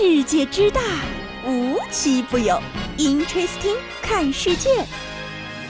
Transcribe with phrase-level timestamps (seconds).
[0.00, 0.80] 世界之大，
[1.44, 2.56] 无奇不有。
[2.98, 4.70] Interesting，看世界。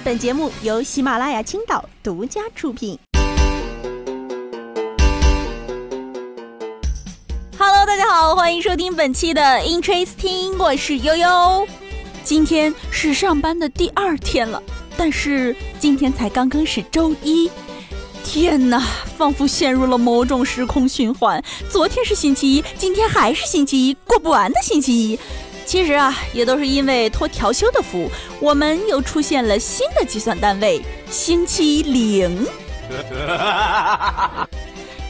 [0.05, 2.99] 本节目由喜马拉雅青岛独家出品。
[7.59, 11.67] Hello，大家好，欢迎收听本期的 Interesting，我是悠悠。
[12.23, 14.63] 今天是上班的第二天了，
[14.95, 17.51] 但是今天才刚刚是周一。
[18.29, 18.79] 天哪，
[19.17, 21.43] 仿佛陷入了某种时空循环。
[21.71, 25.19] 昨天是星期一，今天还是星期一，过不完的星期一。
[25.65, 32.47] 其实啊，也都是因为托调休的福，我们又出现了新的计算单位——星期零。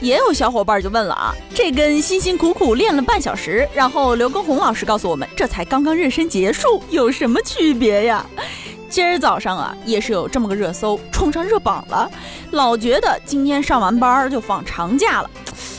[0.00, 8.24] 也有小伙伴就问了啊，这跟辛辛苦苦练了半小时，然后刘畊宏老师告诉我们这才刚刚热身结束，有什么区别呀？
[8.88, 12.10] 今儿早上啊，也是有这么个热搜冲上热榜了，
[12.52, 15.30] 老觉得今天上完班就放长假了，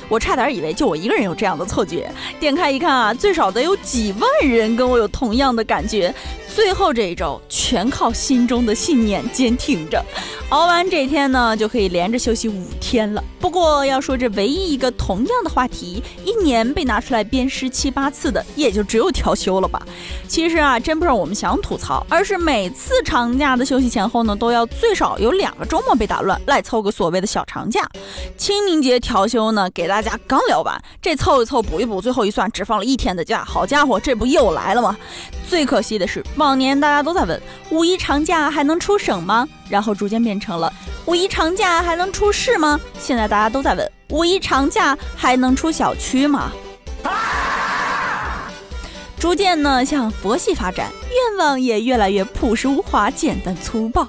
[0.07, 2.09] 我差点以为就我一个人有这样的错觉。
[2.39, 6.13] 点开一看啊，最少得有几万人跟我有同样的感觉。
[6.53, 10.03] 最后这一周全靠心中的信念坚挺着。
[10.49, 13.23] 熬完这天呢，就可以连着休息五天了。
[13.39, 19.81] 不过要说这唯一一个同样的话题，一年被拿出来鞭尸七八次的，也就只有调休了吧。
[20.27, 27.87] 其实啊，真不是我们想吐槽，而是每次长假的休息前后呢，都要最少有两个周末被打乱，来凑个所谓的小长假。
[28.35, 33.43] 清明节调休呢，给大家刚聊完，这凑一凑补一补，最后一算只放了一天的假。
[33.45, 34.97] 好家伙，这不又来了吗？
[35.47, 39.45] 最可惜的是，往年大家都在问五一长假还能出省吗？
[39.69, 40.71] 然后逐渐变成了
[41.05, 42.79] 五一长假还能出市吗？
[42.97, 46.51] 现在大家都在问五一长假还能出小区吗？
[49.19, 54.07] 逐渐呢向佛系发展，愿望也越来越朴实无华、简单粗暴。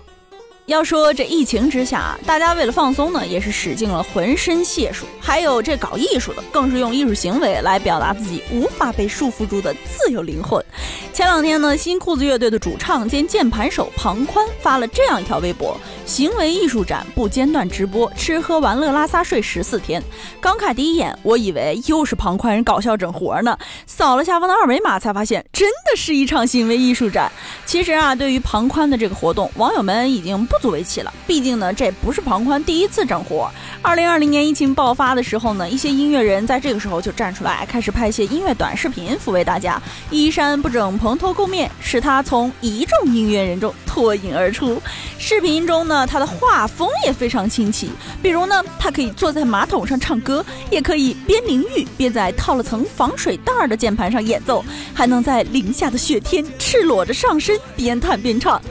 [0.70, 5.04] 要说这疫情之下，大家为了放松呢，也是使尽了浑身解数。
[5.20, 10.64] 还有这搞艺术的，更是用艺术行为来表达自己无法被束缚住的自由灵魂。
[11.12, 15.76] 前两天呢，新裤子乐队的主唱兼键盘手庞宽发了这样一条微博：
[16.10, 20.02] 行为艺术展不间断直播，吃喝玩乐拉撒睡十四天。
[20.40, 23.56] 刚看第一眼，我以为又是庞宽人搞笑整活呢，
[23.86, 27.30] 扫了下方的二维码，才发现真的是一场行为艺术展。
[27.64, 30.58] 其实啊，对于庞宽的这个活动，网友们已经不。
[30.60, 33.50] 足为奇了，毕竟呢，这不是庞宽第一次整活。
[33.80, 39.80] 二零二零年疫情爆发的时候呢，一些音乐人在这个时候就站出来，开始拍一些音乐短视频抚慰大家。
[40.10, 44.80] 衣衫不整，蓬头垢面，使他从一众音乐人中脱颖而出。
[45.18, 47.90] 视频中呢，他的画风也非常清奇，
[48.22, 54.64] 比如呢，他可以坐在马桶上唱歌，也可以边淋浴边在套了层防水袋的键盘上演奏，
[54.94, 58.62] 还能在零下的雪天赤裸着上身边弹边唱，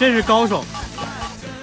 [0.00, 0.64] 真是高手。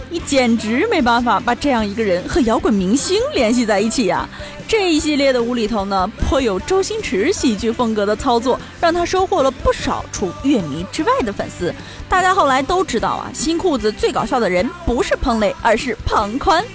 [0.09, 4.29] 你简直没办法把这样一个人和摇滚明星联系在一起呀！
[4.75, 11.71] 这一系列的无厘头呢，颇有周星驰喜剧风格的操作，让他收获了不少除乐迷之外的粉丝。
[12.09, 16.65] 大家后来都知道啊，新裤子最搞笑的人不是彭磊，而是庞宽。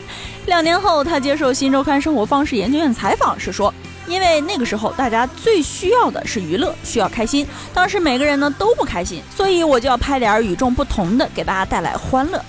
[0.47, 3.75] 两年后，他接受《新周刊生活方式研究院》采访时说
[4.06, 7.44] ：“因为那个时候大家最需要的是娱乐，需要开心。
[7.75, 12.41] 当时每个人呢都不开心，所以我就要拍点与众不同的，给大家带来欢乐。”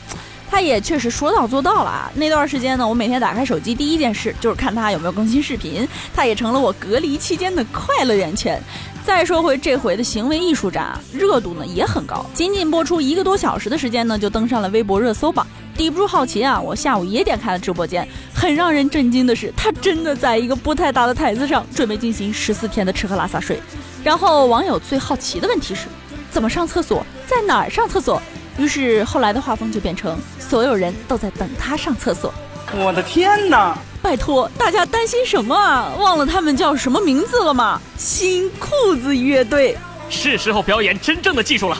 [0.49, 2.11] 他也确实说到做到了啊！
[2.15, 8.61] 那段时间呢，我每天打开手机第一件事就是看他有没有更新视频，他也成了我隔离期间的快乐源泉。
[9.05, 15.45] 再说回这回的行为艺术展，热度呢也很高，仅仅播出一个多小时的时间呢，就登上了微博热搜榜。
[15.77, 18.05] 抵不住好奇啊，我下午也点开了直播间。
[18.33, 23.61] 很让人震惊的是，他真的在一个不太大的台子上准备进行十四天的吃喝拉撒睡。
[24.03, 25.87] 然后网友最好奇的问题是，
[26.29, 27.05] 怎么上厕所？
[27.25, 28.21] 在哪儿上厕所？
[28.59, 32.33] 于是后来的画风就变成所有人都在等他上厕所。
[32.75, 33.75] 我的天哪！
[34.01, 35.91] 拜托，大家担心什么啊？
[35.97, 37.81] 忘了他们叫什么名字了吗？
[37.97, 39.77] 新裤子乐队。
[40.09, 41.77] 是时候表演真正的技术了。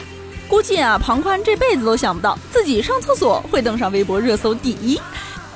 [0.48, 5.00] 估计啊，庞宽这辈子都想不到自己上厕所会登上微博热搜第一。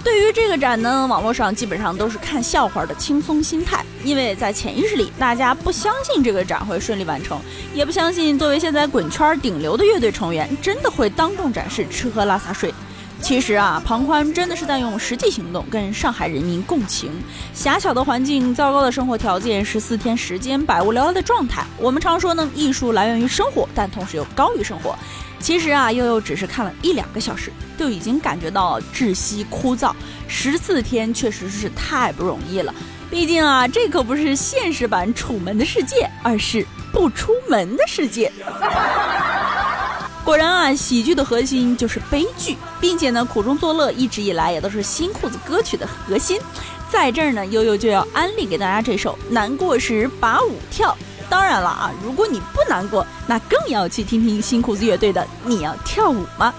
[0.02, 7.40] 对于这个展呢，网络上基本上都是看笑话的轻松心态，因为在潜意识里，大家不相信这个展会顺利完成，
[7.74, 12.72] 也不相信作为现在滚圈顶流的乐队成员，真的会当众展示吃喝拉撒睡。
[13.22, 17.10] 其实啊，庞宽真的是在用实际行动跟上海人民共情。
[17.54, 21.64] 狭小的环境，糟糕的生活条件，十四天时间，百无聊赖的状态。
[21.78, 24.94] 我们常说呢，艺术来源于生活，但同时又高于生活。
[25.40, 29.92] 其实啊，悠悠只是看了一两个小时，就已经感觉到窒息枯燥。
[30.28, 32.74] 十四天确实是太不容易了，
[33.14, 38.30] 毕竟啊，这可不是现实版《楚门的世界》，而是不出门的世界。
[40.24, 46.40] 果然啊，喜剧的核心就是悲剧，并且呢，苦中作乐一直以来也都是新裤子歌曲的核心。
[46.90, 50.90] 在这儿呢，悠悠就要安利给大家这首《难过时把舞跳》。
[51.30, 56.52] 当然了啊，如果你不难过，那更要去听听新裤子乐队的《你要跳舞吗》。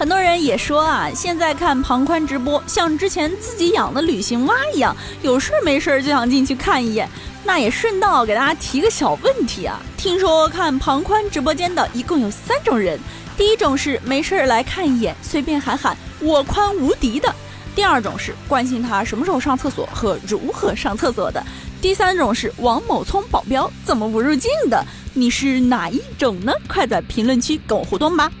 [0.00, 7.06] 很多人也说啊，现在看庞宽直播，像之前自己养的旅行蛙一样，有事没事就想进去看一眼。
[7.44, 12.98] 那也顺道给大家提个小问题啊，听说看庞宽直播间的一共有三种人，
[13.36, 17.28] 第一种是没事来看一眼，随便喊喊我宽无敌的；
[17.74, 21.42] 第二种是关心他什么时候上厕所和如何上厕所的；
[21.82, 24.82] 第三种是王某聪保镖怎么不入境的。
[25.12, 26.54] 你是哪一种呢？
[26.66, 28.32] 快在评论区跟我互动吧。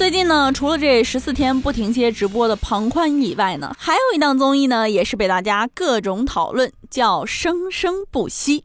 [0.00, 8.60] 最近呢，除了这十四天不停歇直播的庞宽以外呢，还有一档综艺呢，也是被大家各种讨论，叫《生生不息》。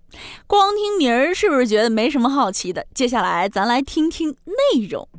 [0.48, 2.88] 光听名儿是不是觉得没什么好奇的？
[2.94, 5.10] 接下来咱来听听内容。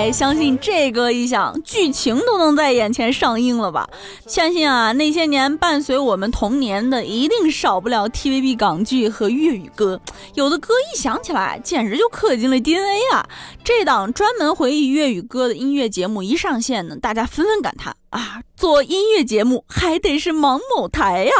[0.00, 3.86] 哎，相信这歌一响，剧情都能在眼前上映了吧？
[4.26, 10.00] 相信啊，那些年伴随我们童年的，一定少不了 TVB 港剧和粤语歌。
[10.32, 13.28] 有的歌一想起来，简直就刻进了 DNA 啊！
[13.62, 21.32] 这档专门回忆粤语歌的音乐节目一上线呢，大家纷纷感叹啊，做音乐节目还得是芒某台呀！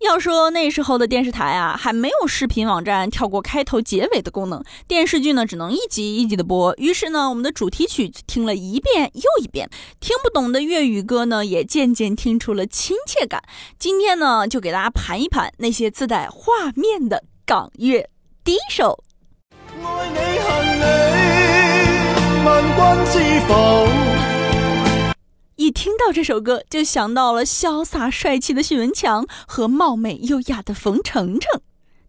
[0.00, 6.72] 要说那时候的电视台啊，还没有视频网站跳过开头结尾的功能，电视剧呢只能一集一集的播。
[6.76, 9.68] 于是呢，我们的主题曲听了一遍又一遍，
[9.98, 13.42] 听不懂的粤语歌呢也渐渐听出了亲切感。
[13.78, 18.08] 今天呢，就给大家盘一盘那些自带画面的港乐。
[18.44, 19.02] 第一首，
[19.82, 20.84] 爱你恨你，
[22.46, 24.37] 问君知否？
[25.58, 31.60] 一听到这首歌，就想到了潇洒帅气的许文强和貌美优雅的冯程程。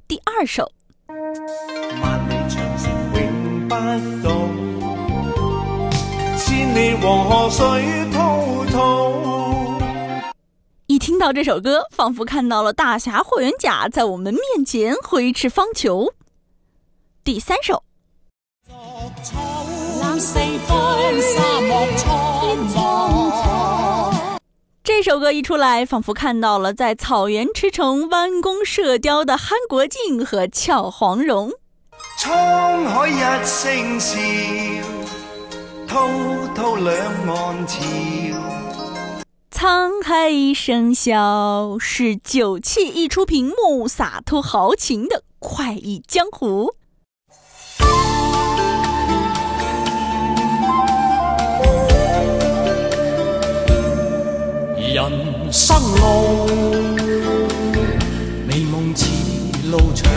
[0.07, 0.71] 第二首，
[1.07, 3.73] 万里长城永不
[4.23, 4.29] 倒，
[6.37, 7.65] 千里黄河水
[8.13, 9.79] 滔滔。
[10.85, 16.13] 一听到这首歌，仿佛看到了大侠霍元甲在我们面前挥斥方遒。
[17.23, 17.83] 第三首，
[25.01, 31.53] 这首歌一出来，仿佛看到了在草原驰骋、弯弓射雕的憨国靖和俏黄蓉。
[32.19, 34.19] 沧海一声笑，
[35.87, 36.05] 滔
[36.53, 36.93] 滔两
[37.33, 37.79] 岸潮。
[39.49, 46.73] 沧海一声笑，是酒气溢出屏幕，洒脱豪情的快意江湖。
[55.99, 56.47] 路，
[58.47, 59.05] 美梦似
[59.69, 60.09] 路长。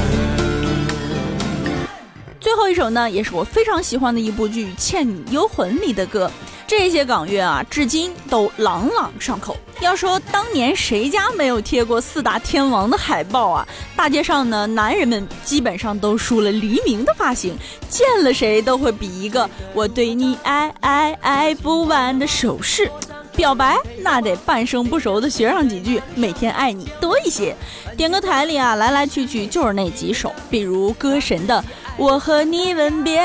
[2.40, 6.30] 最后一首呢，也是我非常喜欢的一部剧《倩女幽魂》里的歌。
[6.68, 9.56] 这些港乐啊，至今都朗朗上口。
[9.80, 13.66] 要说当年谁家没有贴过四大天王的海报啊？
[13.96, 17.54] 大街上呢，男人们基本上都梳了黎明的发型，
[17.90, 22.90] 见了谁都会比一个“我对你爱爱爱不完”的手势。
[23.34, 27.56] 表白那得半生不熟的学上几句，每天爱你多一些。
[27.96, 31.58] 点歌台里啊，来来去去就是那几首，比如歌神的
[31.96, 33.20] 《我和你吻别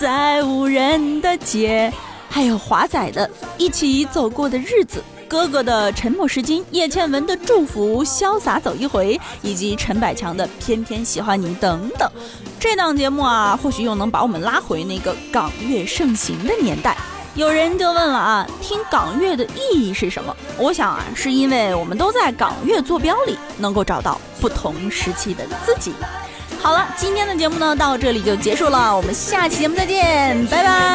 [0.00, 1.92] 在无人的街》，
[2.28, 3.26] 还有华仔的
[3.58, 4.98] 《一起走过的日子》，
[5.28, 12.10] 哥哥的《沉默是金》，叶倩文的《祝福》，潇洒走一回，以及陈百强的《偏偏喜欢你》等等。
[12.58, 16.96] 这档节目啊，或许又能把我们拉回那个港乐盛行的年代。
[17.34, 20.34] 有人就问了啊，听港乐的意义是什么？
[20.56, 25.92] 我想啊，是因为我们都在港乐坐标里能够找到不同时期的自己。
[26.62, 30.93] 好了，今天的节目呢到这里就结束了，我们下期节目再见，拜拜。